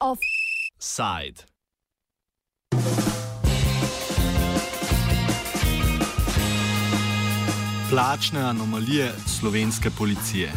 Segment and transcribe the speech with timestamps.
[0.00, 1.44] Offside.
[7.90, 10.52] Plačne anomalije slovenske policije.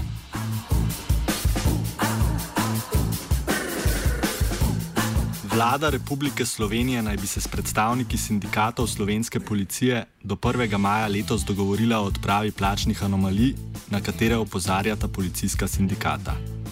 [5.54, 10.78] Vlada Republike Slovenije naj bi se s predstavniki sindikatov slovenske policije do 1.
[10.78, 13.56] maja letos dogovorila o odpravi plačnih anomalij,
[13.90, 16.63] na katere opozarjata policijska sindikata.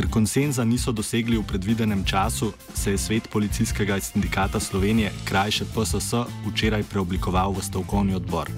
[0.00, 6.24] Ker konsenza niso dosegli v predvidenem času, se je svet policijskega sindikata Slovenije, krajše PSS,
[6.48, 8.48] včeraj preoblikoval v stavkovni odbor.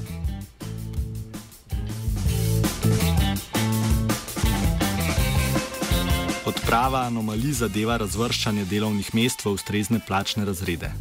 [6.46, 10.94] Odprava anomalij zadeva razvrščanje delovnih mest v ustrezne plačne razrede.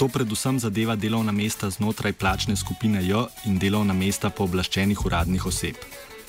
[0.00, 5.76] To predvsem zadeva delovna mesta znotraj plačne skupine J in delovna mesta pooblaščenih uradnih oseb.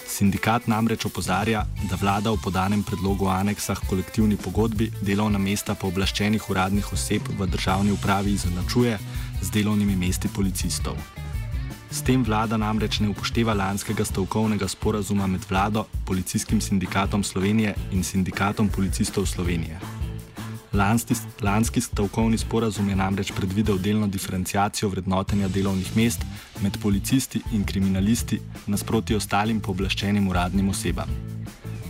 [0.07, 6.49] Sindikat namreč opozarja, da vlada v podanem predlogu aneksa k kolektivni pogodbi delovna mesta pooblaščenih
[6.49, 8.95] uradnih oseb v državni upravi izenačuje
[9.41, 10.95] z delovnimi mesti policistov.
[11.91, 18.04] S tem vlada namreč ne upošteva lanskega stavkovnega sporazuma med vlado, policijskim sindikatom Slovenije in
[18.04, 19.96] sindikatom policistov Slovenije.
[20.77, 26.21] Lanski, lanski stavkovni sporazum je namreč predvidel delno diferencijacijo vrednotenja delovnih mest
[26.63, 31.09] med policisti in kriminalisti nasproti ostalim pooblaščenim uradnim osebam.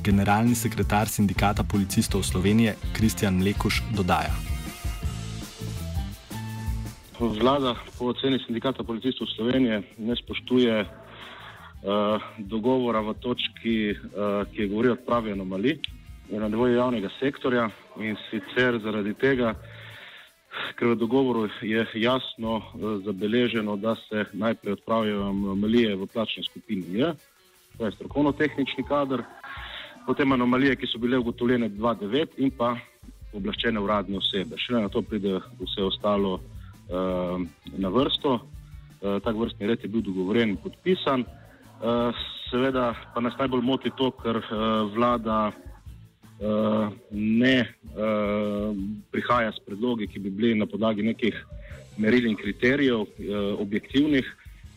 [0.03, 4.31] Generalni sekretar sindikata policistov Slovenije Kristjan Mlekuš dodaja.
[7.19, 14.67] Vlada po oceni sindikata policistov Slovenije ne spoštuje uh, dogovora v točki, uh, ki je
[14.67, 15.79] govoril o odpravi anomalij
[16.29, 19.53] na nivoju javnega sektorja in sicer zaradi tega,
[20.75, 26.99] ker v dogovoru je jasno uh, zabeleženo, da se najprej odpravijo anomalije v plačni skupini
[26.99, 27.13] J,
[27.77, 29.23] to je strokovno-tehnični kader,
[30.05, 32.75] potem anomalije, ki so bile ugotovljene 2009 in pa
[33.33, 34.57] oblaščene uradne osebe.
[34.57, 36.39] Šele na to pride vse ostalo.
[36.87, 38.39] Ehm, na vrsto.
[39.01, 41.21] Eh, tak vrstni red je bil dogovoren in podpisan.
[41.21, 42.11] Eh,
[42.49, 44.45] seveda pa nas najbolj moti to, ker eh,
[44.95, 45.51] vlada
[47.11, 47.65] ne
[49.11, 51.33] prihaja s predlogi, ki bi bili na podlagi nekih
[51.97, 53.07] meril in kriterijev,
[53.57, 54.27] objektivnih,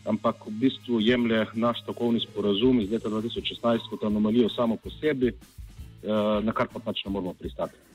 [0.09, 5.35] ampak v bistvu jemlje naš takovni sporazum iz leta 2016 kot anomalijo samo po sebi,
[6.43, 7.90] na kar pa pač ne moramo pristati.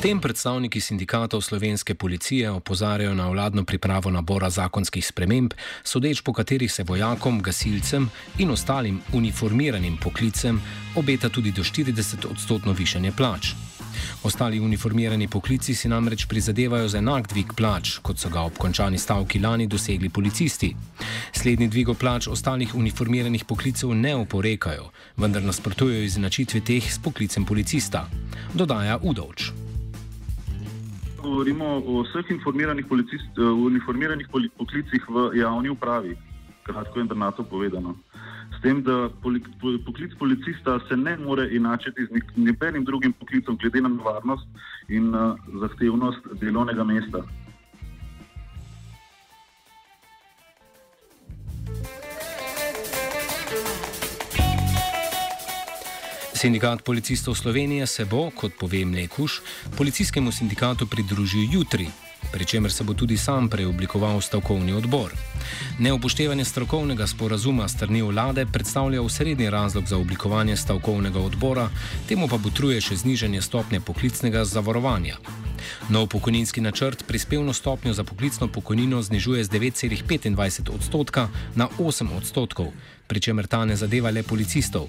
[0.00, 5.52] Tem predstavniki sindikatov slovenske policije opozarjajo na vladno pripravo nabora zakonskih sprememb,
[5.84, 10.62] sodeč po katerih se vojakom, gasilcem in ostalim uniformiranim poklicem
[10.96, 13.52] obeta tudi do 40 odstotno višanje plač.
[14.22, 18.98] Ostali uniformirani poklici si namreč prizadevajo za enak dvig plač, kot so ga ob končani
[18.98, 20.74] stavki lani dosegli policisti.
[21.32, 28.08] Slednji dvigo plač ostalih uniformiranih poklicev ne oporekajo, vendar nasprotujejo izenačitvi teh s poklicem policista,
[28.54, 29.50] dodaja Udovč
[31.22, 36.16] govorimo o vseh informiranih, eh, uniformiranih poklicih v javni upravi,
[36.62, 37.96] kratko in drnato povedano.
[38.58, 43.88] S tem, da poklic policista se ne more enačiti z nobenim drugim poklicom, glede na
[44.04, 44.46] varnost
[44.88, 47.24] in eh, zahtevnost delovnega mesta.
[56.40, 59.42] Sindikat policistov Slovenije se bo, kot pove Mlekuš,
[59.76, 61.88] policijskemu sindikatu pridružil jutri,
[62.32, 65.12] pri čemer se bo tudi sam preoblikoval stavkovni odbor.
[65.78, 71.68] Neupoštevanje strokovnega sporazuma strani vlade predstavlja srednji razlog za oblikovanje stavkovnega odbora,
[72.08, 75.16] temu pa botruje še znižanje stopnje poklicnega zavarovanja.
[75.88, 82.72] Nov pokojninski načrt prispevno stopnjo za poklicno pokojnino znižuje z 9,25 odstotka na 8 odstotkov,
[83.06, 84.88] pri čemer ta ne zadeva le policistov.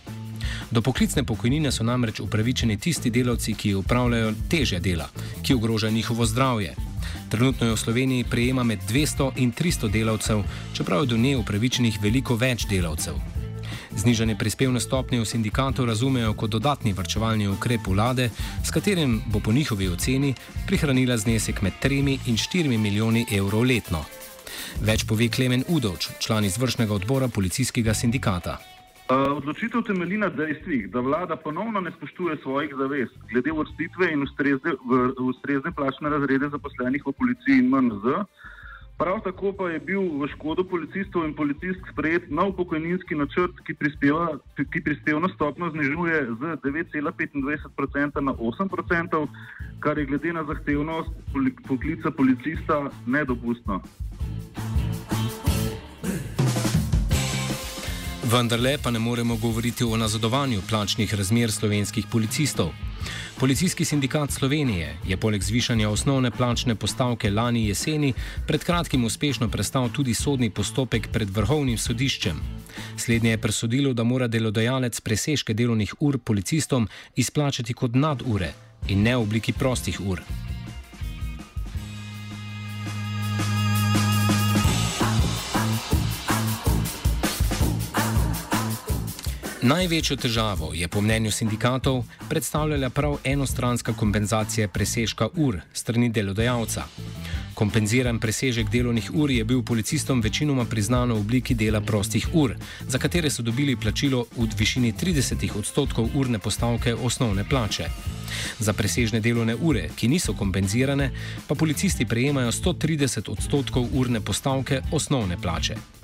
[0.72, 5.10] Do poklicne pokojnine so namreč upravičeni tisti delavci, ki upravljajo teže dela,
[5.44, 6.91] ki ogrožajo njihovo zdravje.
[7.32, 10.44] Trenutno je v Sloveniji prejema med 200 in 300 delavcev,
[10.74, 13.16] čeprav je do nje upravičenih veliko več delavcev.
[13.96, 18.30] Znižanje prispevne stopnje v sindikatu razumejo kot dodatni vrčevalni ukrep vlade,
[18.64, 20.34] s katerim bo po njihovi oceni
[20.68, 24.04] prihranila znesek med 3 in 4 milijoni evrov letno.
[24.82, 28.71] Več pove Klemen Udovč, član izvršnega odbora policijskega sindikata.
[29.12, 34.72] Odločitev temelji na dejstvih, da vlada ponovno ne spoštuje svojih zavez glede vrstitve in ustrezne,
[35.20, 38.24] ustrezne plačne razrede zaposlenih v policiji in MNZ.
[38.98, 43.74] Prav tako pa je bil v škodo policistov in policistk sprejet nov pokojninski načrt, ki,
[43.74, 49.28] prispeva, ki prispevno stopno znižuje z 9,25% na 8%,
[49.80, 51.10] kar je glede na zahtevnost
[51.68, 53.82] poklica policista nedopustno.
[58.32, 62.70] Vendarle pa ne moremo govoriti o nazadovanju plačnih razmer slovenskih policistov.
[63.40, 68.14] Policijski sindikat Slovenije je poleg zvišanja osnovne plačne postavke lani jeseni
[68.48, 72.40] pred kratkim uspešno prestal tudi sodni postopek pred vrhovnim sodiščem.
[72.98, 78.54] Slednje je presodilo, da mora delodajalec presežke delovnih ur policistom izplačati kot nadure
[78.88, 80.22] in ne v obliki prostih ur.
[89.62, 96.84] Največjo težavo je po mnenju sindikatov predstavljala prav enostranska kompenzacija presežka ur strani delodajalca.
[97.54, 102.56] Kompenziran presežek delovnih ur je bil policistom večinoma priznan v obliki dela prostih ur,
[102.88, 107.86] za katere so dobili plačilo v višini 30 odstotkov urne postavke osnovne plače.
[108.60, 111.12] Za presežne delovne ure, ki niso kompenzirane,
[111.48, 116.01] pa policisti prejemajo 130 odstotkov urne postavke osnovne plače.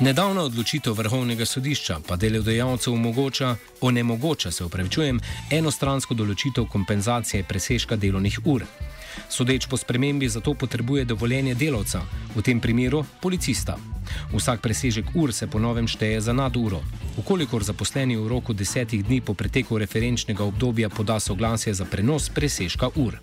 [0.00, 5.18] Nedavna odločitev vrhovnega sodišča pa delodajalcev omogoča, onemogoča se upravičujem,
[5.52, 8.64] enostransko določitev kompenzacije presežka delovnih ur.
[9.28, 12.00] Sodeč po spremembi zato potrebuje dovoljenje delavca,
[12.34, 13.76] v tem primeru policista.
[14.32, 16.80] Vsak presežek ur se ponovem šteje za naduro.
[17.20, 22.88] Ukolikor zaposleni v roku desetih dni po preteku referenčnega obdobja poda soglasje za prenos presežka
[22.96, 23.20] ur.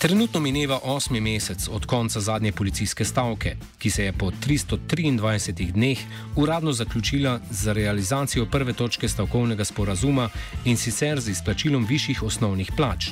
[0.00, 5.98] Trenutno mineva osmi mesec od konca zadnje policijske stavke, ki se je po 323 dneh
[6.36, 10.28] uradno zaključila z realizacijo prve točke stavkovnega sporazuma
[10.64, 13.10] in sicer z izplačilom višjih osnovnih plač.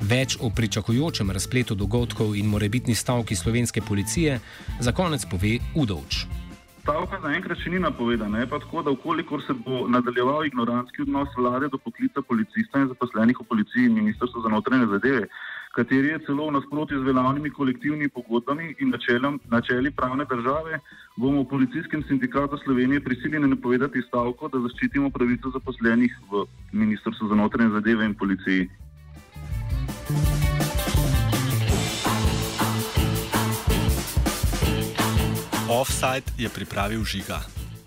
[0.00, 4.40] Več o pričakujočem razpletu dogodkov in morebitni stavki slovenske policije
[4.80, 6.26] za konec pove Udovč.
[6.82, 11.32] Stavka zaenkrat še ni napovedana, je pa tako, da ukolikor se bo nadaljeval ignorantski odnos
[11.36, 15.28] vlade do poklica policista in zaposlenih v policiji in ministrstvu za notranje zadeve,
[15.74, 20.80] kateri je celo v nasprotju z veljavnimi kolektivnimi pogodbami in načelom, načeli pravne države,
[21.16, 27.34] bomo v policijskem sindikatu Slovenije prisiljeni napovedati stavko, da zaščitimo pravico zaposlenih v Ministrstvu za
[27.34, 28.68] notranje zadeve in policiji.
[35.70, 37.59] Offside je pripravil žiga.